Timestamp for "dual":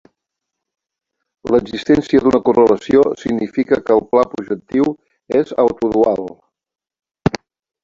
5.99-6.27